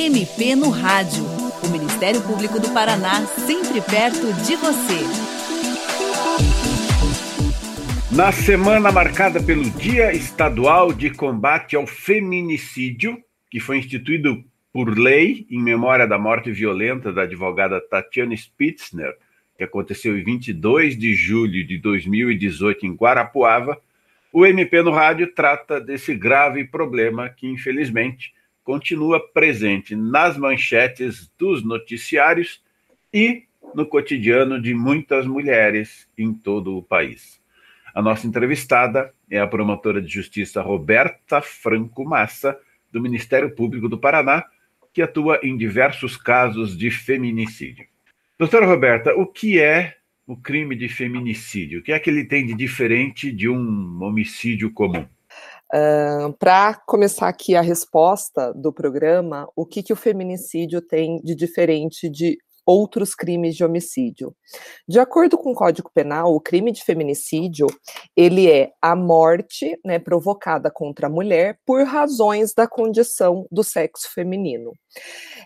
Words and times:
MP 0.00 0.56
no 0.56 0.70
Rádio. 0.70 1.22
O 1.62 1.68
Ministério 1.68 2.22
Público 2.22 2.58
do 2.58 2.70
Paraná, 2.72 3.26
sempre 3.26 3.82
perto 3.82 4.32
de 4.46 4.56
você. 4.56 5.04
Na 8.10 8.32
semana 8.32 8.90
marcada 8.90 9.42
pelo 9.42 9.68
Dia 9.68 10.10
Estadual 10.14 10.90
de 10.90 11.10
Combate 11.10 11.76
ao 11.76 11.86
Feminicídio, 11.86 13.22
que 13.50 13.60
foi 13.60 13.76
instituído 13.76 14.42
por 14.72 14.98
lei 14.98 15.46
em 15.50 15.62
memória 15.62 16.06
da 16.06 16.18
morte 16.18 16.50
violenta 16.50 17.12
da 17.12 17.22
advogada 17.22 17.78
Tatiana 17.78 18.34
Spitzner, 18.34 19.14
que 19.58 19.64
aconteceu 19.64 20.16
em 20.16 20.24
22 20.24 20.96
de 20.96 21.14
julho 21.14 21.66
de 21.66 21.76
2018 21.76 22.86
em 22.86 22.94
Guarapuava, 22.94 23.78
o 24.32 24.46
MP 24.46 24.80
no 24.80 24.92
Rádio 24.92 25.34
trata 25.34 25.78
desse 25.78 26.14
grave 26.14 26.64
problema 26.64 27.28
que, 27.28 27.46
infelizmente, 27.46 28.32
continua 28.64 29.20
presente 29.32 29.96
nas 29.96 30.36
manchetes 30.36 31.30
dos 31.38 31.64
noticiários 31.64 32.62
e 33.12 33.44
no 33.74 33.86
cotidiano 33.86 34.60
de 34.60 34.74
muitas 34.74 35.26
mulheres 35.26 36.08
em 36.16 36.32
todo 36.32 36.76
o 36.76 36.82
país. 36.82 37.40
A 37.94 38.00
nossa 38.00 38.26
entrevistada 38.26 39.12
é 39.28 39.40
a 39.40 39.46
promotora 39.46 40.00
de 40.00 40.08
justiça 40.08 40.62
Roberta 40.62 41.40
Franco 41.40 42.04
Massa, 42.04 42.58
do 42.90 43.00
Ministério 43.00 43.54
Público 43.54 43.88
do 43.88 43.98
Paraná, 43.98 44.44
que 44.92 45.02
atua 45.02 45.40
em 45.42 45.56
diversos 45.56 46.16
casos 46.16 46.76
de 46.76 46.90
feminicídio. 46.90 47.86
Doutora 48.38 48.66
Roberta, 48.66 49.14
o 49.14 49.26
que 49.26 49.60
é 49.60 49.96
o 50.26 50.36
crime 50.36 50.74
de 50.74 50.88
feminicídio? 50.88 51.80
O 51.80 51.82
que 51.82 51.92
é 51.92 51.98
que 51.98 52.10
ele 52.10 52.24
tem 52.24 52.46
de 52.46 52.54
diferente 52.54 53.30
de 53.30 53.48
um 53.48 54.02
homicídio 54.02 54.70
comum? 54.72 55.06
Uh, 55.72 56.32
Para 56.38 56.74
começar 56.86 57.28
aqui 57.28 57.54
a 57.54 57.60
resposta 57.60 58.52
do 58.54 58.72
programa, 58.72 59.48
o 59.54 59.64
que, 59.64 59.82
que 59.82 59.92
o 59.92 59.96
feminicídio 59.96 60.80
tem 60.80 61.20
de 61.22 61.34
diferente 61.34 62.08
de 62.08 62.38
outros 62.70 63.16
crimes 63.16 63.56
de 63.56 63.64
homicídio. 63.64 64.32
De 64.86 65.00
acordo 65.00 65.36
com 65.36 65.50
o 65.50 65.54
Código 65.54 65.90
Penal, 65.92 66.32
o 66.32 66.40
crime 66.40 66.70
de 66.70 66.84
feminicídio, 66.84 67.66
ele 68.16 68.48
é 68.48 68.70
a 68.80 68.94
morte, 68.94 69.76
né, 69.84 69.98
provocada 69.98 70.70
contra 70.70 71.08
a 71.08 71.10
mulher 71.10 71.58
por 71.66 71.82
razões 71.84 72.54
da 72.54 72.68
condição 72.68 73.44
do 73.50 73.64
sexo 73.64 74.08
feminino. 74.14 74.72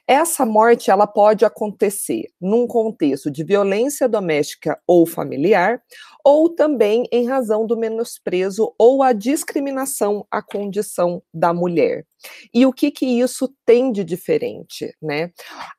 Essa 0.07 0.45
morte, 0.45 0.91
ela 0.91 1.07
pode 1.07 1.47
acontecer 1.47 2.25
num 2.39 2.67
contexto 2.67 3.31
de 3.31 3.43
violência 3.43 4.07
doméstica 4.07 4.79
ou 4.87 5.07
familiar, 5.07 5.83
ou 6.23 6.51
também 6.51 7.07
em 7.11 7.27
razão 7.27 7.67
do 7.67 7.77
menosprezo 7.77 8.75
ou 8.79 9.03
a 9.03 9.15
discriminação 9.15 10.27
à 10.31 10.43
condição 10.43 11.23
da 11.33 11.55
mulher. 11.55 12.05
E 12.53 12.67
o 12.67 12.73
que 12.73 12.91
que 12.91 13.07
isso 13.07 13.53
tem 13.65 13.93
de 13.93 14.05
diferente, 14.05 14.95
né? 15.01 15.31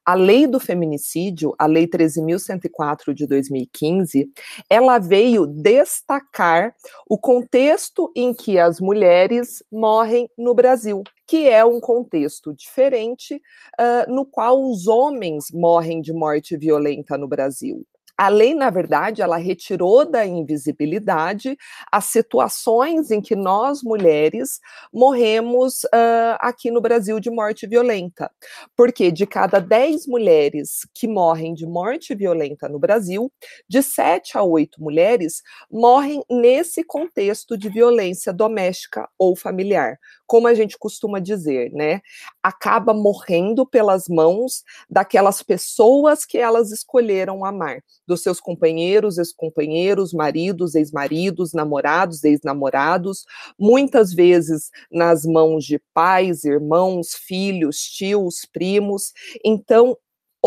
A 0.06 0.14
lei 0.14 0.48
do 0.48 0.60
feminicídio, 0.60 1.54
a 1.58 1.66
lei 1.66 1.88
13.104 1.88 3.14
de 3.14 3.28
2015, 3.28 4.30
ela 4.70 5.00
veio 5.00 5.46
destacar 5.46 6.74
o 7.10 7.18
contexto 7.18 8.12
em 8.16 8.34
que 8.34 8.60
as 8.60 8.80
mulheres 8.80 9.64
morrem 9.72 10.30
no 10.38 10.54
Brasil, 10.54 11.04
que 11.28 11.48
é 11.48 11.64
um 11.64 11.80
contexto 11.80 12.54
diferente 12.54 13.36
uh, 13.36 14.14
no 14.14 14.26
qual 14.26 14.62
os 14.70 14.88
homens 14.88 15.46
morrem 15.52 16.02
de 16.02 16.14
morte 16.14 16.56
violenta 16.58 17.18
no 17.18 17.28
Brasil. 17.28 17.86
A 18.18 18.30
lei, 18.30 18.54
na 18.54 18.70
verdade, 18.70 19.22
ela 19.22 19.36
retirou 19.36 20.10
da 20.10 20.26
invisibilidade 20.26 21.58
as 21.92 22.06
situações 22.06 23.12
em 23.12 23.20
que 23.20 23.36
nós, 23.36 23.84
mulheres, 23.84 24.62
morremos 24.94 25.84
uh, 25.84 26.38
aqui 26.40 26.72
no 26.72 26.80
Brasil 26.80 27.20
de 27.20 27.30
morte 27.30 27.68
violenta. 27.68 28.32
Porque 28.74 29.12
de 29.12 29.28
cada 29.28 29.60
10 29.60 30.08
mulheres 30.08 30.88
que 30.94 31.10
morrem 31.10 31.54
de 31.54 31.66
morte 31.66 32.16
violenta 32.16 32.70
no 32.70 32.80
Brasil, 32.80 33.30
de 33.68 33.84
7 33.84 34.38
a 34.38 34.44
8 34.44 34.82
mulheres 34.82 35.42
morrem 35.70 36.24
nesse 36.30 36.86
contexto 36.86 37.58
de 37.58 37.68
violência 37.68 38.32
doméstica 38.32 39.10
ou 39.20 39.36
familiar. 39.36 40.00
Como 40.26 40.48
a 40.48 40.54
gente 40.54 40.78
costuma 40.78 41.20
dizer, 41.20 41.70
né? 41.74 42.00
Acaba 42.42 42.94
morrendo 42.94 43.66
pelas 43.66 44.08
mãos 44.08 44.64
daquelas 44.90 45.44
pessoas 45.44 46.26
que 46.26 46.38
elas 46.38 46.72
escolheram 46.72 47.44
amar 47.44 47.84
dos 48.08 48.22
seus 48.22 48.40
companheiros, 48.40 49.18
ex-companheiros, 49.18 50.14
maridos, 50.14 50.76
ex-maridos, 50.76 51.54
namorados, 51.54 52.24
ex-namorados, 52.24 53.26
muitas 53.58 54.14
vezes 54.14 54.70
nas 54.92 55.26
mãos 55.26 55.66
de 55.66 55.80
pais, 55.94 56.44
irmãos, 56.44 57.14
filhos, 57.14 57.78
tios, 57.78 58.46
primos. 58.52 59.14
Então, 59.44 59.98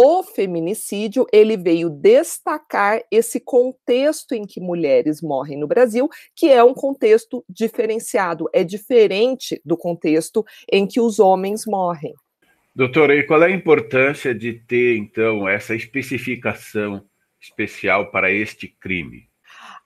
o 0.00 0.22
feminicídio 0.22 1.26
ele 1.32 1.56
veio 1.56 1.90
destacar 1.90 3.02
esse 3.10 3.40
contexto 3.40 4.32
em 4.32 4.46
que 4.46 4.60
mulheres 4.60 5.20
morrem 5.20 5.58
no 5.58 5.66
Brasil, 5.66 6.08
que 6.36 6.48
é 6.48 6.62
um 6.62 6.72
contexto 6.72 7.44
diferenciado, 7.48 8.48
é 8.52 8.62
diferente 8.62 9.60
do 9.64 9.76
contexto 9.76 10.44
em 10.72 10.86
que 10.86 11.00
os 11.00 11.18
homens 11.18 11.64
morrem. 11.66 12.14
Doutora, 12.72 13.16
e 13.16 13.24
qual 13.24 13.42
é 13.42 13.46
a 13.46 13.50
importância 13.50 14.32
de 14.32 14.52
ter, 14.52 14.96
então, 14.96 15.48
essa 15.48 15.74
especificação 15.74 17.02
especial 17.48 18.10
para 18.10 18.30
este 18.30 18.68
crime? 18.68 19.28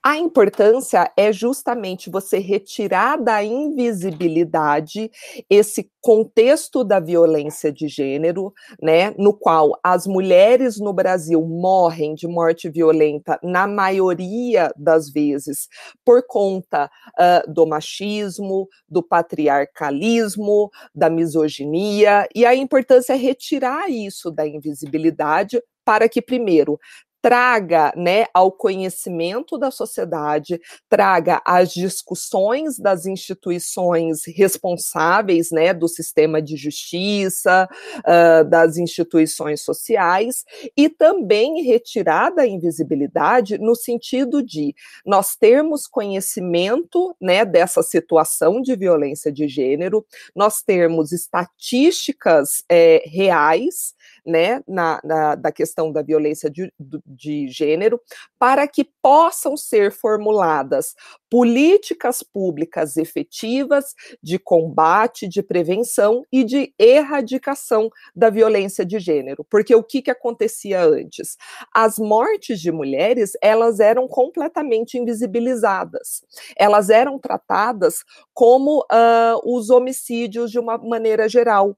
A 0.05 0.17
importância 0.17 1.12
é 1.17 1.33
justamente 1.33 2.11
você 2.11 2.39
retirar 2.41 3.17
da 3.17 3.45
invisibilidade 3.45 5.09
esse 5.49 5.89
contexto 6.00 6.83
da 6.83 6.99
violência 6.99 7.73
de 7.73 7.87
gênero, 7.87 8.53
né, 8.83 9.15
no 9.17 9.33
qual 9.33 9.78
as 9.81 10.05
mulheres 10.05 10.81
no 10.81 10.93
Brasil 10.93 11.41
morrem 11.43 12.17
de 12.17 12.27
morte 12.27 12.69
violenta 12.69 13.39
na 13.45 13.69
maioria 13.69 14.73
das 14.77 15.09
vezes 15.09 15.69
por 16.05 16.27
conta 16.27 16.91
uh, 17.17 17.53
do 17.53 17.65
machismo, 17.65 18.69
do 18.89 19.05
patriarcalismo, 19.05 20.69
da 20.93 21.09
misoginia, 21.09 22.27
e 22.34 22.44
a 22.44 22.56
importância 22.56 23.12
é 23.12 23.17
retirar 23.17 23.89
isso 23.89 24.33
da 24.33 24.44
invisibilidade 24.44 25.62
para 25.84 26.09
que, 26.09 26.23
primeiro, 26.23 26.79
traga 27.22 27.93
né, 27.97 28.27
ao 28.34 28.50
conhecimento 28.50 29.56
da 29.56 29.71
sociedade, 29.71 30.60
traga 30.88 31.41
as 31.47 31.72
discussões 31.72 32.77
das 32.78 33.06
instituições 33.06 34.22
responsáveis 34.27 35.53
né, 35.53 35.72
do 35.72 35.87
sistema 35.87 36.43
de 36.43 36.56
justiça, 36.56 37.69
uh, 37.99 38.44
das 38.49 38.77
instituições 38.77 39.62
sociais, 39.62 40.44
e 40.77 40.88
também 40.88 41.62
retirar 41.62 42.31
da 42.31 42.44
invisibilidade 42.44 43.56
no 43.56 43.77
sentido 43.77 44.43
de 44.43 44.75
nós 45.06 45.37
termos 45.37 45.87
conhecimento 45.87 47.15
né, 47.21 47.44
dessa 47.44 47.84
situação 47.84 48.61
de 48.61 48.75
violência 48.75 49.31
de 49.31 49.47
gênero, 49.47 50.05
nós 50.34 50.61
termos 50.61 51.12
estatísticas 51.12 52.65
é, 52.69 53.05
reais 53.06 53.94
né, 54.26 54.62
na, 54.66 55.00
na, 55.04 55.34
da 55.34 55.52
questão 55.52 55.92
da 55.92 56.02
violência 56.02 56.50
de, 56.50 56.72
de 57.06 57.48
gênero, 57.48 58.00
para 58.38 58.66
que 58.66 58.84
possam 59.02 59.56
ser 59.56 59.92
formuladas 59.92 60.94
políticas 61.30 62.22
públicas 62.22 62.98
efetivas 62.98 63.94
de 64.22 64.38
combate, 64.38 65.26
de 65.26 65.42
prevenção 65.42 66.22
e 66.30 66.44
de 66.44 66.74
erradicação 66.78 67.88
da 68.14 68.28
violência 68.28 68.84
de 68.84 68.98
gênero. 68.98 69.44
Porque 69.48 69.74
o 69.74 69.82
que, 69.82 70.02
que 70.02 70.10
acontecia 70.10 70.82
antes? 70.82 71.38
As 71.74 71.98
mortes 71.98 72.60
de 72.60 72.70
mulheres, 72.70 73.32
elas 73.42 73.80
eram 73.80 74.06
completamente 74.06 74.98
invisibilizadas. 74.98 76.22
Elas 76.56 76.90
eram 76.90 77.19
tratadas 77.19 78.04
como 78.34 78.80
uh, 78.80 79.40
os 79.56 79.70
homicídios 79.70 80.50
de 80.50 80.58
uma 80.58 80.76
maneira 80.76 81.28
geral. 81.28 81.76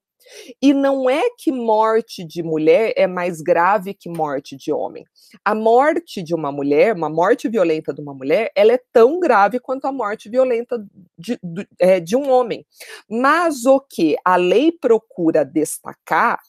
E 0.60 0.72
não 0.72 1.08
é 1.08 1.22
que 1.38 1.52
morte 1.52 2.24
de 2.24 2.42
mulher 2.42 2.92
é 2.96 3.06
mais 3.06 3.40
grave 3.40 3.94
que 3.94 4.08
morte 4.08 4.56
de 4.56 4.72
homem. 4.72 5.04
A 5.44 5.54
morte 5.54 6.22
de 6.22 6.34
uma 6.34 6.52
mulher, 6.52 6.94
uma 6.94 7.08
morte 7.08 7.48
violenta 7.48 7.92
de 7.92 8.00
uma 8.00 8.14
mulher, 8.14 8.50
ela 8.54 8.72
é 8.72 8.80
tão 8.92 9.18
grave 9.18 9.58
quanto 9.58 9.86
a 9.86 9.92
morte 9.92 10.28
violenta 10.28 10.84
de, 11.18 11.38
de, 11.42 11.68
é, 11.78 12.00
de 12.00 12.16
um 12.16 12.30
homem. 12.30 12.64
Mas 13.08 13.64
o 13.66 13.80
que 13.80 14.16
a 14.24 14.36
lei 14.36 14.72
procura 14.72 15.44
destacar 15.44 16.40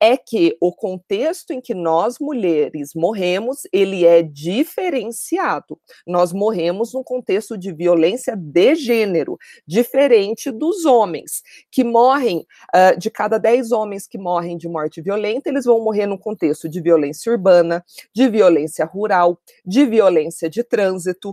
é 0.00 0.16
que 0.16 0.56
o 0.60 0.72
contexto 0.72 1.52
em 1.52 1.60
que 1.60 1.74
nós 1.74 2.18
mulheres 2.20 2.90
morremos, 2.94 3.60
ele 3.72 4.04
é 4.04 4.22
diferenciado. 4.22 5.78
Nós 6.06 6.32
morremos 6.32 6.92
num 6.92 7.02
contexto 7.02 7.56
de 7.56 7.72
violência 7.72 8.36
de 8.36 8.74
gênero, 8.74 9.38
diferente 9.66 10.50
dos 10.50 10.84
homens, 10.84 11.42
que 11.70 11.84
morrem 11.84 12.46
uh, 12.74 12.98
de 12.98 13.10
cada 13.22 13.38
10 13.38 13.70
homens 13.70 14.08
que 14.08 14.18
morrem 14.18 14.56
de 14.56 14.68
morte 14.68 15.00
violenta, 15.00 15.48
eles 15.48 15.64
vão 15.64 15.78
morrer 15.78 16.06
num 16.06 16.18
contexto 16.18 16.68
de 16.68 16.80
violência 16.80 17.30
urbana, 17.30 17.84
de 18.12 18.28
violência 18.28 18.84
rural, 18.84 19.38
de 19.64 19.86
violência 19.86 20.50
de 20.50 20.64
trânsito 20.64 21.32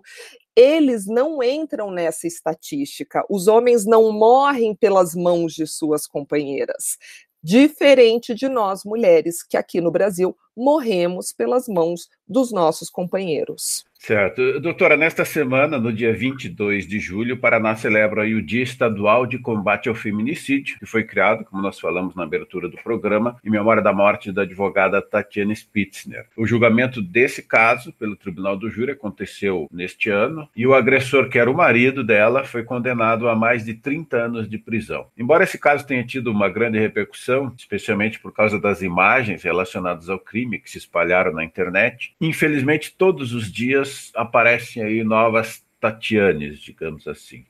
eles 0.56 1.08
não 1.08 1.42
entram 1.42 1.90
nessa 1.90 2.28
estatística. 2.28 3.26
Os 3.30 3.48
homens 3.48 3.86
não 3.86 4.12
morrem 4.12 4.76
pelas 4.76 5.16
mãos 5.16 5.54
de 5.54 5.66
suas 5.66 6.06
companheiras. 6.06 6.98
diferente 7.42 8.36
de 8.36 8.50
nós 8.50 8.84
mulheres, 8.84 9.42
que 9.42 9.56
aqui 9.56 9.80
no 9.80 9.90
Brasil 9.90 10.36
morremos 10.56 11.32
pelas 11.32 11.68
mãos 11.68 12.10
dos 12.28 12.52
nossos 12.52 12.90
companheiros. 12.90 13.84
Certo. 14.00 14.62
Doutora, 14.62 14.96
nesta 14.96 15.26
semana, 15.26 15.78
no 15.78 15.92
dia 15.92 16.14
22 16.14 16.88
de 16.88 17.00
julho, 17.00 17.36
o 17.36 17.38
Paraná 17.38 17.76
celebra 17.76 18.24
o 18.24 18.42
Dia 18.42 18.64
Estadual 18.64 19.26
de 19.26 19.38
Combate 19.38 19.90
ao 19.90 19.96
Feminicídio, 19.96 20.80
que 20.80 20.86
foi 20.86 21.04
criado, 21.04 21.44
como 21.44 21.62
nós 21.62 21.78
falamos 21.78 22.16
na 22.16 22.24
abertura 22.24 22.70
do 22.70 22.78
programa, 22.78 23.36
em 23.44 23.50
memória 23.50 23.84
da 23.84 23.92
morte 23.92 24.32
da 24.32 24.44
advogada 24.44 25.02
Tatiana 25.02 25.54
Spitzner. 25.54 26.28
O 26.38 26.48
julgamento 26.48 27.02
desse 27.02 27.44
caso, 27.44 27.92
pelo 27.92 28.16
Tribunal 28.16 28.56
do 28.56 28.70
Júri, 28.70 28.94
aconteceu 28.94 29.68
neste 29.70 30.10
ano, 30.10 30.48
e 30.56 30.66
o 30.66 30.74
agressor, 30.74 31.28
que 31.28 31.38
era 31.38 31.52
o 31.52 31.58
marido 31.58 32.02
dela, 32.02 32.46
foi 32.46 32.64
condenado 32.64 33.28
a 33.28 33.36
mais 33.36 33.66
de 33.66 33.74
30 33.74 34.16
anos 34.16 34.50
de 34.50 34.58
prisão. 34.58 35.08
Embora 35.18 35.44
esse 35.44 35.58
caso 35.58 35.86
tenha 35.86 36.06
tido 36.06 36.32
uma 36.32 36.48
grande 36.48 36.80
repercussão, 36.80 37.54
especialmente 37.58 38.18
por 38.18 38.32
causa 38.32 38.58
das 38.58 38.82
imagens 38.82 39.44
relacionadas 39.44 40.10
ao 40.10 40.20
crime 40.20 40.39
que 40.60 40.70
se 40.70 40.78
espalharam 40.78 41.34
na 41.34 41.44
internet, 41.44 42.16
infelizmente 42.22 42.96
todos 42.96 43.34
os 43.34 43.52
dias 43.52 44.12
aparecem 44.16 44.84
aí 44.84 45.04
novas 45.04 45.64
Tatianes, 45.80 46.60
digamos 46.60 47.08
assim 47.08 47.46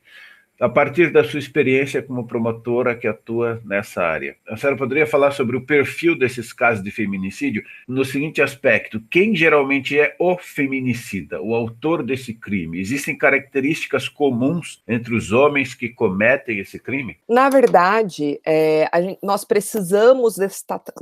a 0.59 0.67
partir 0.67 1.11
da 1.11 1.23
sua 1.23 1.39
experiência 1.39 2.01
como 2.03 2.27
promotora 2.27 2.95
que 2.95 3.07
atua 3.07 3.61
nessa 3.63 4.03
área. 4.03 4.35
A 4.47 4.57
senhora 4.57 4.77
poderia 4.77 5.07
falar 5.07 5.31
sobre 5.31 5.55
o 5.55 5.65
perfil 5.65 6.17
desses 6.17 6.51
casos 6.51 6.83
de 6.83 6.91
feminicídio 6.91 7.63
no 7.87 8.03
seguinte 8.03 8.41
aspecto: 8.41 9.01
quem 9.09 9.35
geralmente 9.35 9.97
é 9.97 10.15
o 10.19 10.37
feminicida, 10.37 11.41
o 11.41 11.55
autor 11.55 12.03
desse 12.03 12.33
crime? 12.33 12.79
Existem 12.79 13.17
características 13.17 14.09
comuns 14.09 14.83
entre 14.87 15.15
os 15.15 15.31
homens 15.31 15.73
que 15.73 15.89
cometem 15.89 16.59
esse 16.59 16.77
crime? 16.77 17.17
Na 17.27 17.49
verdade, 17.49 18.39
é, 18.45 18.89
gente, 19.01 19.19
nós 19.23 19.45
precisamos 19.45 20.35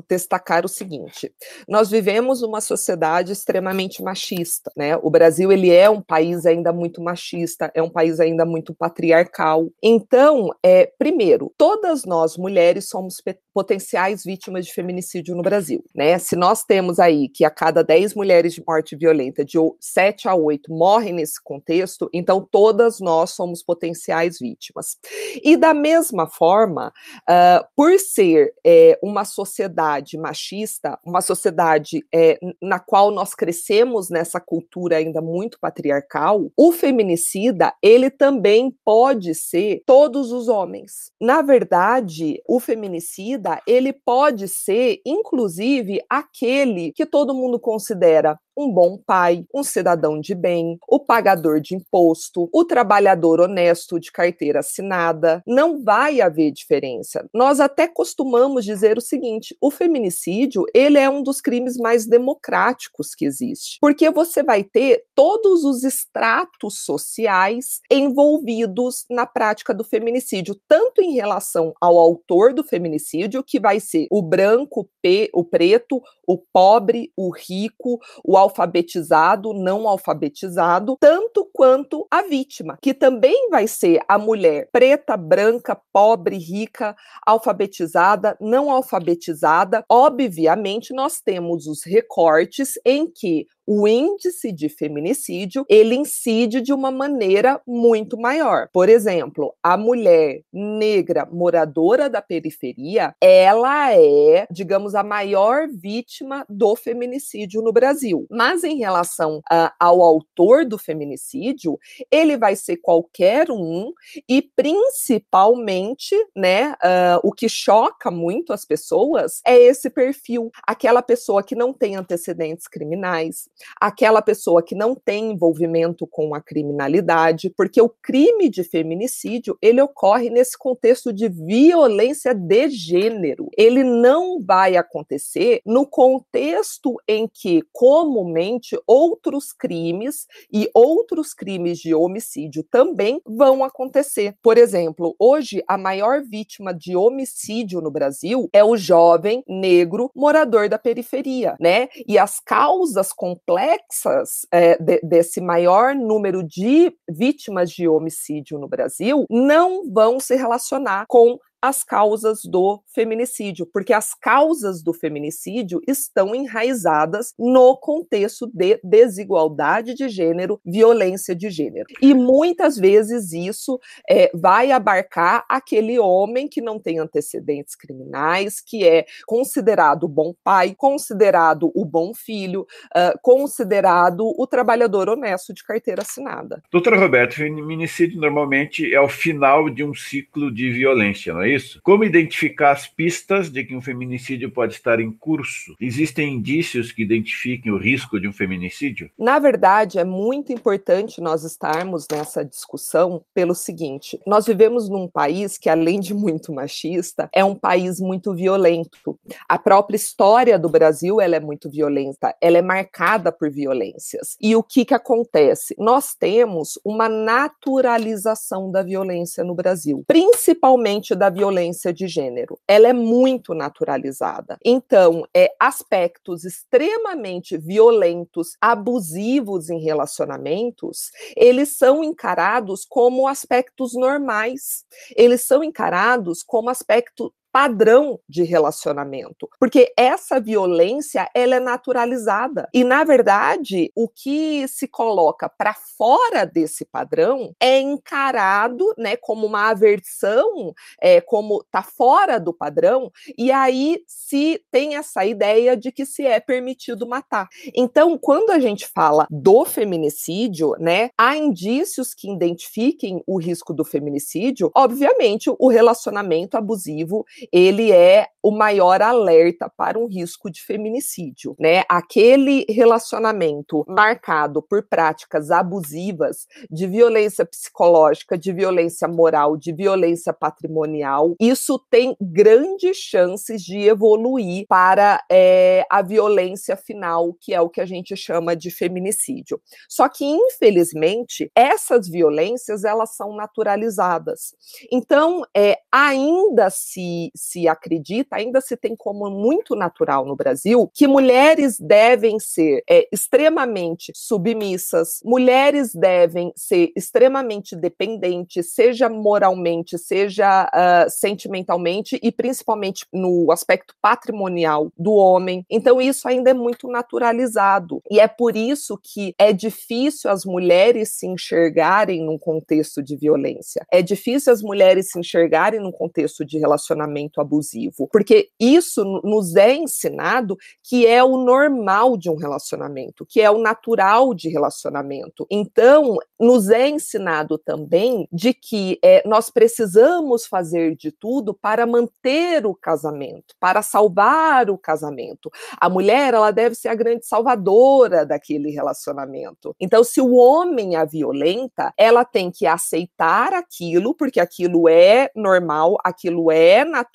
destacar 0.07 0.65
o 0.65 0.69
seguinte: 0.69 1.31
nós 1.67 1.89
vivemos 1.89 2.43
uma 2.43 2.61
sociedade 2.61 3.31
extremamente 3.31 4.03
machista, 4.03 4.71
né? 4.75 4.97
O 5.01 5.09
Brasil 5.09 5.51
ele 5.51 5.71
é 5.71 5.89
um 5.89 6.01
país 6.01 6.45
ainda 6.45 6.71
muito 6.71 7.01
machista, 7.01 7.71
é 7.73 7.81
um 7.81 7.89
país 7.89 8.19
ainda 8.19 8.45
muito 8.45 8.73
patriarcal 8.73 9.46
então, 9.83 10.49
é, 10.63 10.91
primeiro, 10.97 11.53
todas 11.57 12.05
nós 12.05 12.37
mulheres 12.37 12.89
somos 12.89 13.21
potenciais 13.53 14.23
vítimas 14.23 14.67
de 14.67 14.73
feminicídio 14.73 15.35
no 15.35 15.41
Brasil, 15.41 15.83
né? 15.95 16.19
Se 16.19 16.35
nós 16.35 16.63
temos 16.63 16.99
aí 16.99 17.27
que 17.27 17.43
a 17.43 17.49
cada 17.49 17.83
10 17.83 18.13
mulheres 18.13 18.53
de 18.53 18.63
morte 18.65 18.95
violenta, 18.95 19.43
de 19.43 19.57
7 19.79 20.27
a 20.27 20.35
8 20.35 20.71
morrem 20.71 21.13
nesse 21.13 21.41
contexto, 21.43 22.07
então 22.13 22.47
todas 22.51 22.99
nós 22.99 23.31
somos 23.31 23.63
potenciais 23.63 24.37
vítimas. 24.39 24.97
E 25.43 25.57
da 25.57 25.73
mesma 25.73 26.27
forma, 26.27 26.93
uh, 27.27 27.65
por 27.75 27.97
ser 27.99 28.53
é, 28.63 28.97
uma 29.01 29.25
sociedade 29.25 30.17
machista, 30.17 30.99
uma 31.03 31.21
sociedade 31.21 32.05
é, 32.13 32.39
na 32.61 32.79
qual 32.79 33.09
nós 33.09 33.33
crescemos 33.33 34.09
nessa 34.09 34.39
cultura 34.39 34.97
ainda 34.97 35.21
muito 35.21 35.59
patriarcal, 35.59 36.51
o 36.55 36.71
feminicida, 36.71 37.73
ele 37.81 38.09
também 38.09 38.71
pode 38.85 39.33
ser 39.37 39.81
todos 39.85 40.31
os 40.31 40.49
homens. 40.49 41.11
Na 41.21 41.41
verdade, 41.41 42.41
o 42.47 42.59
feminicida, 42.59 43.61
ele 43.65 43.93
pode 43.93 44.47
ser, 44.47 44.99
inclusive, 45.05 46.01
aquele 46.09 46.91
que 46.91 47.05
todo 47.05 47.33
mundo 47.33 47.59
considera 47.59 48.37
um 48.57 48.71
bom 48.71 48.97
pai, 48.97 49.45
um 49.53 49.63
cidadão 49.63 50.19
de 50.19 50.33
bem, 50.33 50.79
o 50.87 50.99
pagador 50.99 51.61
de 51.61 51.75
imposto, 51.75 52.49
o 52.51 52.65
trabalhador 52.65 53.39
honesto 53.39 53.99
de 53.99 54.11
carteira 54.11 54.59
assinada. 54.59 55.43
Não 55.45 55.83
vai 55.83 56.19
haver 56.19 56.51
diferença. 56.51 57.29
Nós 57.33 57.59
até 57.59 57.87
costumamos 57.87 58.65
dizer 58.65 58.97
o 58.97 59.01
seguinte: 59.01 59.55
o 59.61 59.69
feminicídio 59.69 60.65
ele 60.73 60.97
é 60.97 61.09
um 61.09 61.21
dos 61.21 61.39
crimes 61.39 61.77
mais 61.77 62.07
democráticos 62.07 63.13
que 63.13 63.25
existe, 63.25 63.77
porque 63.79 64.09
você 64.09 64.41
vai 64.41 64.63
ter 64.63 65.03
todos 65.13 65.63
os 65.63 65.83
estratos 65.83 66.79
sociais 66.83 67.81
envolvidos 67.91 69.05
na 69.09 69.25
prática 69.25 69.73
do 69.73 69.83
feminicídio, 69.83 70.59
tanto 70.67 71.01
em 71.01 71.13
relação 71.13 71.73
ao 71.79 71.97
autor 71.97 72.53
do 72.53 72.63
feminicídio, 72.63 73.43
que 73.43 73.59
vai 73.59 73.79
ser 73.79 74.07
o 74.09 74.21
branco, 74.21 74.89
o 75.33 75.43
preto, 75.43 76.01
o 76.27 76.37
pobre, 76.37 77.11
o 77.15 77.29
rico, 77.29 77.99
o 78.23 78.37
alfabetizado, 78.47 79.53
não 79.53 79.87
alfabetizado, 79.87 80.97
tanto 80.99 81.47
quanto 81.53 82.07
a 82.09 82.23
vítima, 82.23 82.77
que 82.81 82.93
também 82.93 83.49
vai 83.49 83.67
ser 83.67 83.99
a 84.07 84.17
mulher 84.17 84.69
preta, 84.71 85.15
branca, 85.17 85.79
pobre, 85.91 86.37
rica, 86.37 86.95
alfabetizada, 87.25 88.37
não 88.39 88.71
alfabetizada. 88.71 89.83
Obviamente, 89.89 90.93
nós 90.93 91.19
temos 91.19 91.67
os 91.67 91.85
recortes 91.85 92.73
em 92.85 93.11
que 93.11 93.45
o 93.67 93.85
índice 93.85 94.51
de 94.53 94.69
feminicídio 94.69 95.65
ele 95.69 95.95
incide 95.95 96.61
de 96.61 96.71
uma 96.71 96.89
maneira 96.89 97.61
muito 97.67 98.17
maior. 98.17 98.69
Por 98.71 98.87
exemplo, 98.87 99.53
a 99.61 99.75
mulher 99.75 100.41
negra 100.53 101.27
moradora 101.29 102.09
da 102.09 102.21
periferia, 102.21 103.13
ela 103.21 103.93
é, 103.93 104.47
digamos, 104.49 104.95
a 104.95 105.03
maior 105.03 105.67
vítima 105.67 106.45
do 106.47 106.75
feminicídio 106.77 107.61
no 107.61 107.73
Brasil. 107.73 108.25
Mas 108.31 108.63
em 108.63 108.77
relação 108.77 109.39
uh, 109.39 109.69
ao 109.77 110.01
autor 110.01 110.65
do 110.65 110.77
feminicídio, 110.77 111.77
ele 112.09 112.37
vai 112.37 112.55
ser 112.55 112.77
qualquer 112.77 113.51
um 113.51 113.91
e 114.29 114.41
principalmente, 114.41 116.15
né, 116.35 116.71
uh, 116.71 117.19
o 117.21 117.33
que 117.33 117.49
choca 117.49 118.09
muito 118.09 118.53
as 118.53 118.63
pessoas 118.63 119.41
é 119.45 119.57
esse 119.57 119.89
perfil, 119.89 120.49
aquela 120.65 121.01
pessoa 121.01 121.43
que 121.43 121.55
não 121.55 121.73
tem 121.73 121.97
antecedentes 121.97 122.67
criminais, 122.67 123.49
aquela 123.79 124.21
pessoa 124.21 124.63
que 124.63 124.75
não 124.75 124.95
tem 124.95 125.31
envolvimento 125.31 126.07
com 126.07 126.33
a 126.33 126.41
criminalidade, 126.41 127.49
porque 127.55 127.81
o 127.81 127.89
crime 128.01 128.49
de 128.49 128.63
feminicídio, 128.63 129.57
ele 129.61 129.81
ocorre 129.81 130.29
nesse 130.29 130.57
contexto 130.57 131.11
de 131.13 131.29
violência 131.29 132.33
de 132.33 132.69
gênero. 132.69 133.49
Ele 133.57 133.83
não 133.83 134.41
vai 134.41 134.75
acontecer 134.75 135.61
no 135.65 135.85
contexto 135.85 136.95
em 137.07 137.27
que 137.27 137.61
comumente 137.71 138.77
outros 138.85 139.51
crimes 139.51 140.27
e 140.51 140.69
outros 140.73 141.33
crimes 141.33 141.79
de 141.79 141.93
homicídio 141.93 142.63
também 142.63 143.21
vão 143.25 143.63
acontecer. 143.63 144.35
Por 144.41 144.57
exemplo, 144.57 145.15
hoje 145.19 145.63
a 145.67 145.77
maior 145.77 146.21
vítima 146.21 146.73
de 146.73 146.95
homicídio 146.95 147.81
no 147.81 147.91
Brasil 147.91 148.49
é 148.53 148.63
o 148.63 148.77
jovem 148.77 149.43
negro 149.47 150.11
morador 150.15 150.69
da 150.69 150.77
periferia, 150.77 151.55
né? 151.59 151.87
E 152.07 152.17
as 152.17 152.39
causas 152.39 153.11
complexas 153.47 154.45
é, 154.51 154.77
de, 154.77 154.99
desse 155.01 155.39
maior 155.39 155.95
número 155.95 156.43
de 156.43 156.93
vítimas 157.09 157.71
de 157.71 157.87
homicídio 157.87 158.59
no 158.59 158.67
Brasil 158.67 159.25
não 159.29 159.89
vão 159.89 160.19
se 160.19 160.35
relacionar 160.35 161.05
com 161.07 161.39
as 161.61 161.83
causas 161.83 162.41
do 162.43 162.81
feminicídio, 162.93 163.65
porque 163.65 163.93
as 163.93 164.13
causas 164.13 164.81
do 164.83 164.93
feminicídio 164.93 165.81
estão 165.87 166.35
enraizadas 166.35 167.33
no 167.37 167.75
contexto 167.77 168.49
de 168.53 168.79
desigualdade 168.83 169.93
de 169.93 170.07
gênero, 170.09 170.59
violência 170.65 171.35
de 171.35 171.49
gênero. 171.49 171.87
E 172.01 172.13
muitas 172.13 172.77
vezes 172.77 173.33
isso 173.33 173.79
é, 174.09 174.29
vai 174.33 174.71
abarcar 174.71 175.45
aquele 175.49 175.99
homem 175.99 176.47
que 176.47 176.61
não 176.61 176.79
tem 176.79 176.99
antecedentes 176.99 177.75
criminais, 177.75 178.61
que 178.61 178.87
é 178.87 179.05
considerado 179.25 180.03
o 180.03 180.07
bom 180.07 180.33
pai, 180.43 180.75
considerado 180.77 181.71
o 181.75 181.85
bom 181.85 182.13
filho, 182.13 182.61
uh, 182.61 183.17
considerado 183.21 184.33
o 184.37 184.47
trabalhador 184.47 185.09
honesto 185.09 185.53
de 185.53 185.63
carteira 185.63 186.01
assinada. 186.01 186.61
Doutora 186.71 186.99
Roberto, 186.99 187.35
feminicídio 187.35 188.19
normalmente 188.19 188.93
é 188.93 189.01
o 189.01 189.09
final 189.09 189.69
de 189.69 189.83
um 189.83 189.93
ciclo 189.93 190.53
de 190.53 190.69
violência, 190.69 191.33
não 191.33 191.41
é 191.41 191.46
isso? 191.47 191.79
Como 191.83 192.03
identificar 192.03 192.71
as 192.71 192.87
pistas 192.87 193.49
de 193.49 193.63
que 193.63 193.75
um 193.75 193.81
feminicídio 193.81 194.51
pode 194.51 194.73
estar 194.73 194.99
em 194.99 195.11
curso? 195.11 195.75
Existem 195.79 196.35
indícios 196.35 196.91
que 196.91 197.01
identifiquem 197.01 197.71
o 197.71 197.77
risco 197.77 198.19
de 198.19 198.27
um 198.27 198.33
feminicídio? 198.33 199.09
Na 199.17 199.39
verdade, 199.39 199.99
é 199.99 200.03
muito 200.03 200.51
importante 200.51 201.21
nós 201.21 201.43
estarmos 201.43 202.05
nessa 202.11 202.43
discussão 202.43 203.23
pelo 203.33 203.55
seguinte: 203.55 204.19
nós 204.25 204.45
vivemos 204.45 204.89
num 204.89 205.07
país 205.07 205.57
que, 205.57 205.69
além 205.69 205.99
de 205.99 206.13
muito 206.13 206.53
machista, 206.53 207.29
é 207.33 207.43
um 207.43 207.55
país 207.55 207.99
muito 207.99 208.33
violento. 208.33 209.19
A 209.47 209.57
própria 209.57 209.95
história 209.95 210.57
do 210.57 210.69
Brasil 210.69 211.19
ela 211.21 211.35
é 211.35 211.39
muito 211.39 211.69
violenta, 211.69 212.35
ela 212.41 212.57
é 212.57 212.61
marcada 212.61 213.31
por 213.31 213.49
violências. 213.49 214.37
E 214.41 214.55
o 214.55 214.63
que, 214.63 214.85
que 214.85 214.93
acontece? 214.93 215.75
Nós 215.77 216.13
temos 216.13 216.79
uma 216.83 217.09
naturalização 217.09 218.71
da 218.71 218.83
violência 218.83 219.43
no 219.43 219.55
Brasil, 219.55 220.03
principalmente 220.07 221.15
da 221.15 221.29
violência 221.37 221.93
de 221.93 222.07
gênero. 222.07 222.59
Ela 222.67 222.89
é 222.89 222.93
muito 222.93 223.53
naturalizada. 223.53 224.57
Então, 224.65 225.23
é, 225.35 225.53
aspectos 225.59 226.43
extremamente 226.43 227.57
violentos, 227.57 228.57
abusivos 228.59 229.69
em 229.69 229.79
relacionamentos, 229.79 231.11
eles 231.35 231.77
são 231.77 232.03
encarados 232.03 232.85
como 232.85 233.27
aspectos 233.27 233.93
normais. 233.93 234.83
Eles 235.15 235.45
são 235.45 235.63
encarados 235.63 236.41
como 236.43 236.69
aspecto 236.69 237.31
padrão 237.57 238.19
de 238.29 238.43
relacionamento, 238.43 239.49
porque 239.59 239.91
essa 239.97 240.39
violência 240.39 241.27
ela 241.33 241.55
é 241.55 241.59
naturalizada 241.59 242.69
e 242.71 242.83
na 242.83 243.03
verdade 243.03 243.91
o 243.95 244.07
que 244.07 244.67
se 244.67 244.87
coloca 244.87 245.49
para 245.49 245.73
fora 245.73 246.45
desse 246.45 246.85
padrão 246.85 247.55
é 247.59 247.79
encarado, 247.79 248.93
né, 248.95 249.15
como 249.15 249.47
uma 249.47 249.71
aversão, 249.71 250.71
é, 251.01 251.19
como 251.19 251.65
tá 251.71 251.81
fora 251.81 252.39
do 252.39 252.53
padrão 252.53 253.11
e 253.35 253.51
aí 253.51 254.03
se 254.05 254.63
tem 254.69 254.95
essa 254.95 255.25
ideia 255.25 255.75
de 255.75 255.91
que 255.91 256.05
se 256.05 256.27
é 256.27 256.39
permitido 256.39 257.07
matar. 257.07 257.49
Então, 257.75 258.19
quando 258.19 258.51
a 258.51 258.59
gente 258.59 258.85
fala 258.85 259.25
do 259.31 259.65
feminicídio, 259.65 260.75
né, 260.77 261.09
há 261.17 261.35
indícios 261.35 262.13
que 262.13 262.31
identifiquem 262.31 263.23
o 263.25 263.39
risco 263.39 263.73
do 263.73 263.83
feminicídio. 263.83 264.69
Obviamente, 264.75 265.49
o 265.57 265.67
relacionamento 265.69 266.55
abusivo, 266.55 267.25
ele 267.51 267.91
é 267.91 268.27
o 268.41 268.51
maior 268.51 269.01
alerta 269.01 269.69
para 269.75 269.99
um 269.99 270.07
risco 270.07 270.49
de 270.49 270.61
feminicídio, 270.61 271.55
né? 271.59 271.83
Aquele 271.89 272.65
relacionamento 272.69 273.83
marcado 273.87 274.61
por 274.61 274.87
práticas 274.87 275.51
abusivas 275.51 276.47
de 276.71 276.87
violência 276.87 277.45
psicológica, 277.45 278.37
de 278.37 278.53
violência 278.53 279.07
moral, 279.07 279.57
de 279.57 279.73
violência 279.73 280.31
patrimonial, 280.31 281.35
isso 281.41 281.77
tem 281.89 282.15
grandes 282.21 282.97
chances 282.97 283.61
de 283.61 283.79
evoluir 283.79 284.65
para 284.67 285.21
é, 285.29 285.85
a 285.89 286.01
violência 286.01 286.77
final, 286.77 287.33
que 287.41 287.53
é 287.53 287.59
o 287.59 287.69
que 287.69 287.81
a 287.81 287.85
gente 287.85 288.15
chama 288.15 288.55
de 288.55 288.71
feminicídio. 288.71 289.59
Só 289.89 290.07
que, 290.07 290.23
infelizmente, 290.23 291.51
essas 291.53 292.07
violências 292.07 292.83
elas 292.83 293.15
são 293.15 293.35
naturalizadas. 293.35 294.55
Então, 294.91 295.43
é, 295.55 295.77
ainda 295.91 296.69
se, 296.69 297.31
se 297.37 297.67
acredita, 297.67 298.35
ainda 298.35 298.59
se 298.59 298.75
tem 298.75 298.95
como 298.95 299.29
muito 299.29 299.75
natural 299.75 300.25
no 300.25 300.35
Brasil 300.35 300.89
que 300.93 301.07
mulheres 301.07 301.79
devem 301.79 302.39
ser 302.39 302.83
é, 302.89 303.07
extremamente 303.11 304.11
submissas, 304.15 305.19
mulheres 305.23 305.93
devem 305.93 306.51
ser 306.55 306.91
extremamente 306.95 307.75
dependentes, 307.75 308.73
seja 308.73 309.09
moralmente, 309.09 309.97
seja 309.97 310.65
uh, 310.65 311.09
sentimentalmente 311.09 312.19
e 312.21 312.31
principalmente 312.31 313.05
no 313.13 313.51
aspecto 313.51 313.93
patrimonial 314.01 314.91
do 314.97 315.13
homem. 315.13 315.65
Então, 315.69 316.01
isso 316.01 316.27
ainda 316.27 316.49
é 316.49 316.53
muito 316.53 316.87
naturalizado. 316.87 318.01
E 318.09 318.19
é 318.19 318.27
por 318.27 318.55
isso 318.55 318.99
que 319.01 319.33
é 319.37 319.53
difícil 319.53 320.29
as 320.29 320.45
mulheres 320.45 321.09
se 321.13 321.27
enxergarem 321.27 322.25
num 322.25 322.37
contexto 322.37 323.01
de 323.01 323.15
violência. 323.15 323.85
É 323.91 324.01
difícil 324.01 324.51
as 324.51 324.61
mulheres 324.61 325.11
se 325.11 325.19
enxergarem 325.19 325.79
num 325.79 325.91
contexto 325.91 326.45
de 326.45 326.57
relacionamento 326.57 327.16
abusivo, 327.39 328.07
porque 328.11 328.49
isso 328.59 329.03
nos 329.23 329.55
é 329.55 329.73
ensinado 329.73 330.57
que 330.83 331.05
é 331.05 331.23
o 331.23 331.37
normal 331.37 332.17
de 332.17 332.29
um 332.29 332.35
relacionamento, 332.35 333.25
que 333.25 333.41
é 333.41 333.49
o 333.49 333.57
natural 333.57 334.33
de 334.33 334.49
relacionamento. 334.49 335.45
Então, 335.49 336.17
nos 336.39 336.69
é 336.69 336.87
ensinado 336.87 337.57
também 337.57 338.27
de 338.31 338.53
que 338.53 338.99
é, 339.03 339.27
nós 339.27 339.49
precisamos 339.49 340.45
fazer 340.45 340.95
de 340.95 341.11
tudo 341.11 341.53
para 341.53 341.85
manter 341.85 342.65
o 342.65 342.75
casamento, 342.75 343.55
para 343.59 343.81
salvar 343.81 344.69
o 344.69 344.77
casamento. 344.77 345.49
A 345.79 345.89
mulher, 345.89 346.33
ela 346.33 346.51
deve 346.51 346.75
ser 346.75 346.89
a 346.89 346.95
grande 346.95 347.25
salvadora 347.25 348.25
daquele 348.25 348.69
relacionamento. 348.69 349.75
Então, 349.79 350.03
se 350.03 350.21
o 350.21 350.33
homem 350.35 350.95
a 350.95 351.05
violenta, 351.05 351.93
ela 351.97 352.23
tem 352.23 352.51
que 352.51 352.65
aceitar 352.65 353.53
aquilo, 353.53 354.13
porque 354.13 354.39
aquilo 354.39 354.87
é 354.87 355.29
normal, 355.35 355.97
aquilo 356.03 356.51
é 356.51 356.83
natural, 356.83 357.06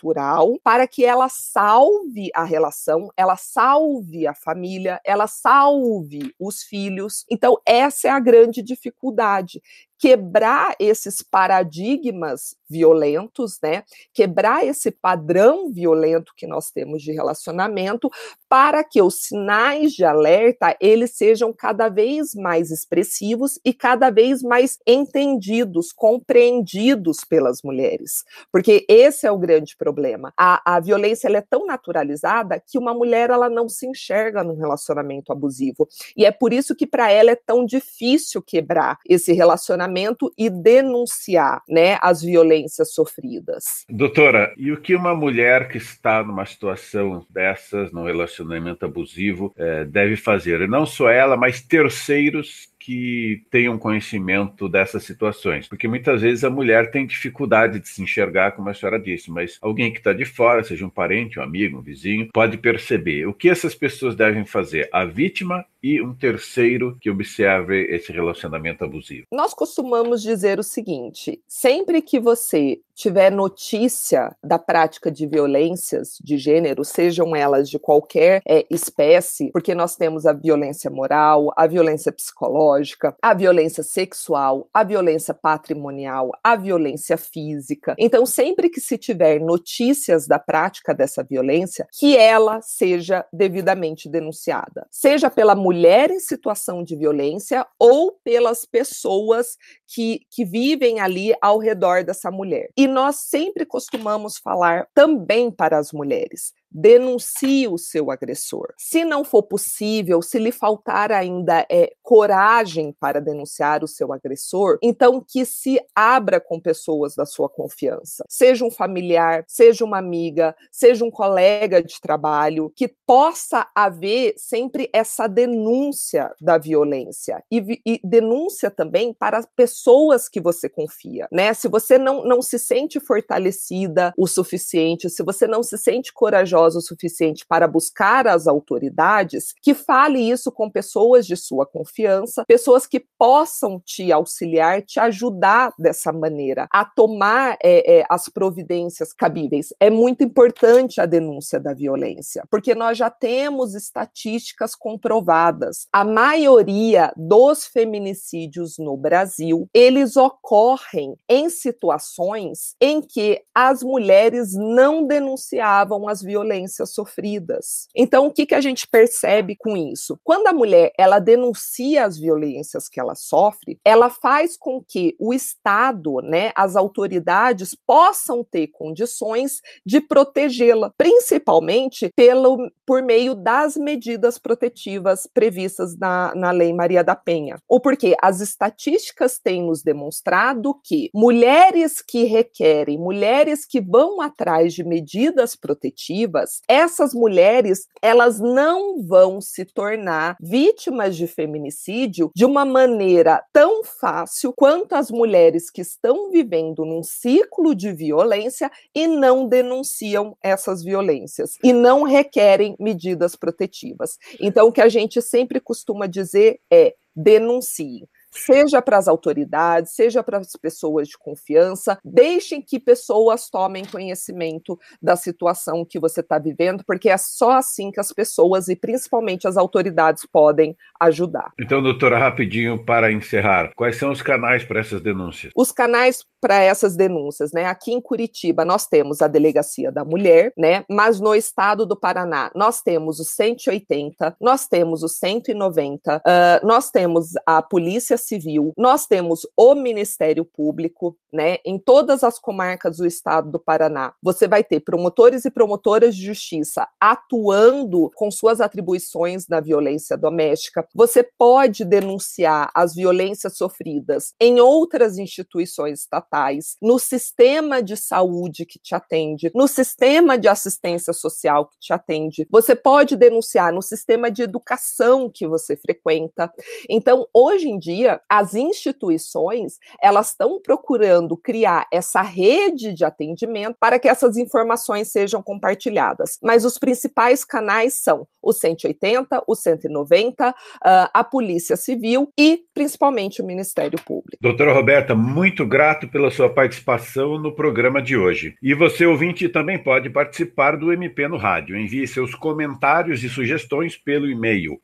para 0.62 0.86
que 0.86 1.04
ela 1.04 1.28
salve 1.28 2.30
a 2.34 2.44
relação, 2.44 3.10
ela 3.16 3.36
salve 3.36 4.26
a 4.26 4.34
família, 4.34 5.00
ela 5.04 5.26
salve 5.26 6.34
os 6.38 6.62
filhos. 6.62 7.24
Então, 7.30 7.56
essa 7.66 8.08
é 8.08 8.10
a 8.10 8.20
grande 8.20 8.62
dificuldade 8.62 9.62
quebrar 10.02 10.74
esses 10.80 11.22
paradigmas 11.22 12.56
violentos, 12.68 13.58
né? 13.62 13.84
Quebrar 14.12 14.66
esse 14.66 14.90
padrão 14.90 15.70
violento 15.70 16.32
que 16.36 16.44
nós 16.44 16.72
temos 16.72 17.02
de 17.02 17.12
relacionamento 17.12 18.10
para 18.48 18.82
que 18.82 19.00
os 19.00 19.22
sinais 19.22 19.92
de 19.92 20.04
alerta 20.04 20.76
eles 20.80 21.12
sejam 21.12 21.52
cada 21.52 21.88
vez 21.88 22.34
mais 22.34 22.72
expressivos 22.72 23.60
e 23.64 23.72
cada 23.72 24.10
vez 24.10 24.42
mais 24.42 24.76
entendidos, 24.84 25.92
compreendidos 25.92 27.18
pelas 27.20 27.62
mulheres. 27.62 28.24
Porque 28.50 28.84
esse 28.88 29.24
é 29.24 29.30
o 29.30 29.38
grande 29.38 29.76
problema. 29.76 30.32
A, 30.36 30.74
a 30.74 30.80
violência 30.80 31.28
é 31.28 31.40
tão 31.40 31.64
naturalizada 31.64 32.60
que 32.66 32.76
uma 32.76 32.92
mulher 32.92 33.30
ela 33.30 33.48
não 33.48 33.68
se 33.68 33.86
enxerga 33.86 34.42
num 34.42 34.56
relacionamento 34.56 35.30
abusivo. 35.30 35.86
E 36.16 36.24
é 36.24 36.32
por 36.32 36.52
isso 36.52 36.74
que 36.74 36.88
para 36.88 37.08
ela 37.08 37.30
é 37.30 37.36
tão 37.36 37.64
difícil 37.64 38.42
quebrar 38.42 38.98
esse 39.08 39.32
relacionamento 39.32 39.91
e 40.36 40.50
denunciar 40.50 41.62
né, 41.68 41.98
as 42.00 42.22
violências 42.22 42.92
sofridas. 42.92 43.64
Doutora, 43.88 44.52
e 44.56 44.72
o 44.72 44.80
que 44.80 44.94
uma 44.94 45.14
mulher 45.14 45.68
que 45.68 45.78
está 45.78 46.22
numa 46.22 46.46
situação 46.46 47.26
dessas, 47.30 47.92
num 47.92 48.04
relacionamento 48.04 48.84
abusivo, 48.84 49.52
é, 49.56 49.84
deve 49.84 50.16
fazer? 50.16 50.60
E 50.60 50.66
não 50.66 50.86
só 50.86 51.10
ela, 51.10 51.36
mas 51.36 51.62
terceiros 51.62 52.68
que 52.82 53.44
tenham 53.48 53.78
conhecimento 53.78 54.68
dessas 54.68 55.04
situações, 55.04 55.68
porque 55.68 55.86
muitas 55.86 56.20
vezes 56.20 56.42
a 56.42 56.50
mulher 56.50 56.90
tem 56.90 57.06
dificuldade 57.06 57.78
de 57.78 57.88
se 57.88 58.02
enxergar, 58.02 58.52
como 58.52 58.68
a 58.68 58.74
senhora 58.74 58.98
disse, 58.98 59.30
mas 59.30 59.56
alguém 59.62 59.92
que 59.92 59.98
está 59.98 60.12
de 60.12 60.24
fora, 60.24 60.64
seja 60.64 60.84
um 60.84 60.90
parente, 60.90 61.38
um 61.38 61.42
amigo, 61.42 61.78
um 61.78 61.80
vizinho, 61.80 62.28
pode 62.32 62.58
perceber. 62.58 63.26
O 63.26 63.34
que 63.34 63.48
essas 63.48 63.72
pessoas 63.72 64.16
devem 64.16 64.44
fazer? 64.44 64.88
A 64.92 65.04
vítima 65.04 65.64
e 65.80 66.02
um 66.02 66.12
terceiro 66.12 66.96
que 67.00 67.10
observe 67.10 67.86
esse 67.86 68.12
relacionamento 68.12 68.84
abusivo. 68.84 69.26
Nós 69.32 69.54
costumamos 69.54 70.20
dizer 70.20 70.58
o 70.58 70.62
seguinte: 70.64 71.40
sempre 71.46 72.02
que 72.02 72.18
você 72.18 72.80
tiver 72.94 73.30
notícia 73.30 74.34
da 74.42 74.58
prática 74.58 75.10
de 75.10 75.26
violências 75.26 76.16
de 76.22 76.36
gênero, 76.36 76.84
sejam 76.84 77.34
elas 77.34 77.68
de 77.68 77.78
qualquer 77.78 78.42
é, 78.46 78.66
espécie, 78.70 79.50
porque 79.52 79.74
nós 79.74 79.96
temos 79.96 80.26
a 80.26 80.32
violência 80.32 80.90
moral, 80.90 81.52
a 81.56 81.66
violência 81.66 82.12
psicológica, 82.12 83.14
a 83.22 83.34
violência 83.34 83.82
sexual, 83.82 84.68
a 84.72 84.84
violência 84.84 85.34
patrimonial, 85.34 86.30
a 86.42 86.56
violência 86.56 87.16
física. 87.16 87.94
Então, 87.98 88.26
sempre 88.26 88.68
que 88.68 88.80
se 88.80 88.98
tiver 88.98 89.40
notícias 89.40 90.26
da 90.26 90.38
prática 90.38 90.94
dessa 90.94 91.22
violência, 91.22 91.86
que 91.98 92.16
ela 92.16 92.60
seja 92.60 93.24
devidamente 93.32 94.08
denunciada, 94.08 94.86
seja 94.90 95.30
pela 95.30 95.54
mulher 95.54 96.10
em 96.10 96.20
situação 96.20 96.82
de 96.82 96.96
violência 96.96 97.66
ou 97.78 98.12
pelas 98.24 98.64
pessoas 98.64 99.56
que, 99.86 100.20
que 100.30 100.44
vivem 100.44 101.00
ali 101.00 101.34
ao 101.40 101.58
redor 101.58 102.04
dessa 102.04 102.30
mulher. 102.30 102.70
E 102.82 102.88
nós 102.88 103.14
sempre 103.28 103.64
costumamos 103.64 104.38
falar 104.38 104.88
também 104.92 105.52
para 105.52 105.78
as 105.78 105.92
mulheres 105.92 106.52
denuncie 106.74 107.68
o 107.68 107.76
seu 107.76 108.10
agressor. 108.10 108.72
Se 108.78 109.04
não 109.04 109.24
for 109.24 109.42
possível, 109.42 110.22
se 110.22 110.38
lhe 110.38 110.52
faltar 110.52 111.12
ainda 111.12 111.66
é, 111.70 111.92
coragem 112.02 112.94
para 112.98 113.20
denunciar 113.20 113.84
o 113.84 113.88
seu 113.88 114.12
agressor, 114.12 114.78
então 114.82 115.24
que 115.26 115.44
se 115.44 115.80
abra 115.94 116.40
com 116.40 116.60
pessoas 116.60 117.14
da 117.14 117.26
sua 117.26 117.48
confiança, 117.48 118.24
seja 118.28 118.64
um 118.64 118.70
familiar, 118.70 119.44
seja 119.46 119.84
uma 119.84 119.98
amiga, 119.98 120.54
seja 120.70 121.04
um 121.04 121.10
colega 121.10 121.82
de 121.82 122.00
trabalho, 122.00 122.72
que 122.74 122.88
possa 123.06 123.68
haver 123.74 124.34
sempre 124.36 124.88
essa 124.92 125.26
denúncia 125.26 126.32
da 126.40 126.58
violência 126.58 127.42
e, 127.50 127.80
e 127.84 128.00
denúncia 128.02 128.70
também 128.70 129.12
para 129.12 129.42
pessoas 129.54 130.28
que 130.28 130.40
você 130.40 130.68
confia, 130.68 131.28
né? 131.30 131.52
Se 131.54 131.68
você 131.68 131.98
não, 131.98 132.24
não 132.24 132.40
se 132.40 132.58
sente 132.58 132.98
fortalecida 132.98 134.12
o 134.16 134.26
suficiente, 134.26 135.10
se 135.10 135.22
você 135.22 135.46
não 135.46 135.62
se 135.62 135.76
sente 135.76 136.12
corajosa 136.12 136.61
o 136.62 136.80
suficiente 136.80 137.44
para 137.46 137.66
buscar 137.66 138.26
as 138.26 138.46
autoridades, 138.46 139.54
que 139.60 139.74
fale 139.74 140.18
isso 140.18 140.50
com 140.50 140.70
pessoas 140.70 141.26
de 141.26 141.36
sua 141.36 141.66
confiança, 141.66 142.44
pessoas 142.46 142.86
que 142.86 143.04
possam 143.18 143.80
te 143.84 144.12
auxiliar, 144.12 144.82
te 144.82 145.00
ajudar 145.00 145.72
dessa 145.78 146.12
maneira 146.12 146.66
a 146.70 146.84
tomar 146.84 147.56
é, 147.62 148.00
é, 148.00 148.06
as 148.08 148.28
providências 148.28 149.12
cabíveis. 149.12 149.72
É 149.80 149.90
muito 149.90 150.22
importante 150.22 151.00
a 151.00 151.06
denúncia 151.06 151.58
da 151.58 151.74
violência, 151.74 152.44
porque 152.50 152.74
nós 152.74 152.98
já 152.98 153.10
temos 153.10 153.74
estatísticas 153.74 154.74
comprovadas. 154.74 155.86
A 155.92 156.04
maioria 156.04 157.12
dos 157.16 157.66
feminicídios 157.66 158.78
no 158.78 158.96
Brasil, 158.96 159.68
eles 159.74 160.16
ocorrem 160.16 161.16
em 161.28 161.48
situações 161.48 162.74
em 162.80 163.00
que 163.00 163.42
as 163.54 163.82
mulheres 163.82 164.52
não 164.54 165.06
denunciavam 165.06 166.08
as 166.08 166.22
violências 166.22 166.51
violências 166.52 166.92
sofridas. 166.92 167.88
Então, 167.96 168.26
o 168.26 168.32
que, 168.32 168.46
que 168.46 168.54
a 168.54 168.60
gente 168.60 168.86
percebe 168.86 169.56
com 169.56 169.76
isso? 169.76 170.18
Quando 170.22 170.46
a 170.46 170.52
mulher 170.52 170.92
ela 170.98 171.18
denuncia 171.18 172.04
as 172.04 172.18
violências 172.18 172.88
que 172.88 173.00
ela 173.00 173.14
sofre, 173.14 173.78
ela 173.84 174.10
faz 174.10 174.56
com 174.56 174.82
que 174.82 175.16
o 175.18 175.32
Estado, 175.32 176.20
né, 176.22 176.52
as 176.54 176.76
autoridades 176.76 177.74
possam 177.86 178.44
ter 178.44 178.68
condições 178.68 179.60
de 179.84 180.00
protegê-la, 180.00 180.92
principalmente 180.96 182.10
pelo, 182.14 182.70
por 182.86 183.02
meio 183.02 183.34
das 183.34 183.76
medidas 183.76 184.38
protetivas 184.38 185.26
previstas 185.32 185.96
na, 185.96 186.34
na 186.34 186.50
Lei 186.50 186.72
Maria 186.72 187.02
da 187.02 187.16
Penha. 187.16 187.56
Ou 187.68 187.80
porque 187.80 188.14
as 188.20 188.40
estatísticas 188.40 189.38
têm 189.38 189.62
nos 189.62 189.82
demonstrado 189.82 190.74
que 190.84 191.10
mulheres 191.14 192.02
que 192.02 192.24
requerem, 192.24 192.98
mulheres 192.98 193.64
que 193.64 193.80
vão 193.80 194.20
atrás 194.20 194.74
de 194.74 194.84
medidas 194.84 195.56
protetivas, 195.62 196.41
essas 196.68 197.14
mulheres, 197.14 197.86
elas 198.00 198.40
não 198.40 199.02
vão 199.02 199.40
se 199.40 199.64
tornar 199.64 200.36
vítimas 200.40 201.16
de 201.16 201.26
feminicídio 201.26 202.30
de 202.34 202.44
uma 202.44 202.64
maneira 202.64 203.42
tão 203.52 203.84
fácil 203.84 204.52
quanto 204.56 204.94
as 204.94 205.10
mulheres 205.10 205.70
que 205.70 205.80
estão 205.80 206.30
vivendo 206.30 206.84
num 206.84 207.02
ciclo 207.02 207.74
de 207.74 207.92
violência 207.92 208.70
e 208.94 209.06
não 209.06 209.46
denunciam 209.46 210.36
essas 210.42 210.82
violências 210.82 211.58
e 211.62 211.72
não 211.72 212.02
requerem 212.02 212.76
medidas 212.78 213.36
protetivas. 213.36 214.18
Então, 214.40 214.68
o 214.68 214.72
que 214.72 214.80
a 214.80 214.88
gente 214.88 215.20
sempre 215.22 215.60
costuma 215.60 216.06
dizer 216.06 216.60
é 216.70 216.94
denuncie 217.14 218.08
seja 218.32 218.80
para 218.80 218.98
as 218.98 219.08
autoridades, 219.08 219.92
seja 219.92 220.22
para 220.22 220.38
as 220.38 220.52
pessoas 220.52 221.08
de 221.08 221.18
confiança, 221.18 221.98
deixem 222.04 222.62
que 222.62 222.80
pessoas 222.80 223.48
tomem 223.50 223.84
conhecimento 223.84 224.78
da 225.00 225.16
situação 225.16 225.84
que 225.84 225.98
você 225.98 226.20
está 226.20 226.38
vivendo, 226.38 226.82
porque 226.86 227.08
é 227.08 227.16
só 227.16 227.52
assim 227.52 227.90
que 227.90 228.00
as 228.00 228.12
pessoas 228.12 228.68
e 228.68 228.76
principalmente 228.76 229.46
as 229.46 229.56
autoridades 229.56 230.26
podem 230.30 230.76
ajudar. 231.00 231.52
Então, 231.58 231.82
doutora, 231.82 232.18
rapidinho 232.18 232.84
para 232.84 233.12
encerrar, 233.12 233.72
quais 233.76 233.96
são 233.96 234.10
os 234.10 234.22
canais 234.22 234.64
para 234.64 234.80
essas 234.80 235.00
denúncias? 235.00 235.52
Os 235.56 235.70
canais 235.70 236.24
para 236.40 236.60
essas 236.60 236.96
denúncias, 236.96 237.52
né? 237.52 237.66
Aqui 237.66 237.92
em 237.92 238.00
Curitiba 238.00 238.64
nós 238.64 238.86
temos 238.86 239.22
a 239.22 239.28
Delegacia 239.28 239.92
da 239.92 240.04
Mulher, 240.04 240.52
né? 240.58 240.84
Mas 240.90 241.20
no 241.20 241.34
estado 241.34 241.86
do 241.86 241.96
Paraná 241.96 242.50
nós 242.54 242.82
temos 242.82 243.20
o 243.20 243.24
180, 243.24 244.36
nós 244.40 244.66
temos 244.66 245.04
o 245.04 245.08
190, 245.08 246.16
uh, 246.16 246.66
nós 246.66 246.90
temos 246.90 247.30
a 247.46 247.62
Polícia 247.62 248.16
Civil, 248.22 248.72
nós 248.76 249.06
temos 249.06 249.46
o 249.56 249.74
Ministério 249.74 250.44
Público, 250.44 251.16
né? 251.32 251.58
Em 251.64 251.78
todas 251.78 252.22
as 252.22 252.38
comarcas 252.38 252.98
do 252.98 253.06
estado 253.06 253.50
do 253.50 253.58
Paraná, 253.58 254.14
você 254.22 254.46
vai 254.46 254.62
ter 254.62 254.80
promotores 254.80 255.44
e 255.44 255.50
promotoras 255.50 256.14
de 256.14 256.26
justiça 256.26 256.86
atuando 257.00 258.10
com 258.14 258.30
suas 258.30 258.60
atribuições 258.60 259.48
na 259.48 259.60
violência 259.60 260.16
doméstica. 260.16 260.86
Você 260.94 261.22
pode 261.38 261.84
denunciar 261.84 262.70
as 262.74 262.94
violências 262.94 263.56
sofridas 263.56 264.34
em 264.40 264.60
outras 264.60 265.18
instituições 265.18 266.00
estatais 266.00 266.76
no 266.80 266.98
sistema 266.98 267.82
de 267.82 267.96
saúde 267.96 268.66
que 268.66 268.78
te 268.78 268.94
atende, 268.94 269.50
no 269.54 269.66
sistema 269.66 270.36
de 270.36 270.48
assistência 270.48 271.12
social 271.12 271.66
que 271.66 271.78
te 271.80 271.92
atende. 271.92 272.46
Você 272.50 272.74
pode 272.74 273.16
denunciar 273.16 273.72
no 273.72 273.82
sistema 273.82 274.30
de 274.30 274.42
educação 274.42 275.30
que 275.30 275.46
você 275.46 275.76
frequenta. 275.76 276.52
Então, 276.88 277.26
hoje 277.32 277.68
em 277.68 277.78
dia, 277.78 278.11
as 278.28 278.54
instituições, 278.54 279.78
elas 280.02 280.30
estão 280.30 280.60
procurando 280.60 281.36
criar 281.36 281.86
essa 281.92 282.22
rede 282.22 282.92
de 282.92 283.04
atendimento 283.04 283.76
para 283.78 283.98
que 283.98 284.08
essas 284.08 284.36
informações 284.36 285.10
sejam 285.10 285.42
compartilhadas. 285.42 286.38
Mas 286.42 286.64
os 286.64 286.78
principais 286.78 287.44
canais 287.44 287.94
são 287.94 288.26
o 288.42 288.52
180, 288.52 289.44
o 289.46 289.54
190, 289.54 290.54
ah, 290.84 291.10
a 291.14 291.24
Polícia 291.24 291.76
Civil 291.76 292.28
e 292.36 292.62
principalmente 292.74 293.40
o 293.40 293.46
Ministério 293.46 293.98
Público. 294.04 294.38
Doutora 294.40 294.72
Roberta, 294.72 295.14
muito 295.14 295.64
grato 295.64 296.08
pela 296.08 296.30
sua 296.30 296.48
participação 296.48 297.38
no 297.38 297.54
programa 297.54 298.02
de 298.02 298.16
hoje. 298.16 298.54
E 298.62 298.74
você, 298.74 299.06
ouvinte, 299.06 299.48
também 299.48 299.78
pode 299.78 300.10
participar 300.10 300.76
do 300.76 300.92
MP 300.92 301.28
no 301.28 301.36
Rádio. 301.36 301.76
Envie 301.76 302.06
seus 302.06 302.34
comentários 302.34 303.22
e 303.22 303.28
sugestões 303.28 303.96
pelo 303.96 304.28
e-mail 304.28 304.80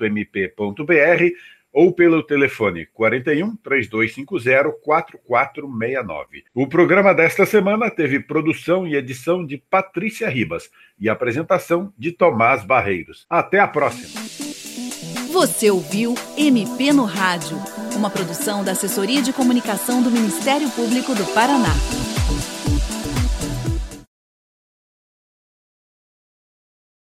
mpnorradio.mppr.mp.br 0.00 1.34
ou 1.72 1.92
pelo 1.92 2.22
telefone 2.22 2.86
41 2.94 3.56
3250 3.56 4.70
4469. 4.82 6.44
O 6.54 6.68
programa 6.68 7.12
desta 7.12 7.44
semana 7.44 7.90
teve 7.90 8.20
produção 8.20 8.86
e 8.86 8.94
edição 8.94 9.44
de 9.44 9.58
Patrícia 9.58 10.28
Ribas 10.28 10.70
e 10.98 11.08
apresentação 11.08 11.92
de 11.98 12.12
Tomás 12.12 12.64
Barreiros. 12.64 13.26
Até 13.28 13.58
a 13.58 13.66
próxima. 13.66 14.20
Você 15.32 15.68
ouviu 15.68 16.14
MP 16.38 16.92
no 16.92 17.04
Rádio, 17.04 17.58
uma 17.96 18.08
produção 18.08 18.62
da 18.62 18.70
Assessoria 18.70 19.20
de 19.20 19.32
Comunicação 19.32 20.00
do 20.00 20.08
Ministério 20.08 20.70
Público 20.70 21.12
do 21.12 21.24
Paraná. 21.34 21.74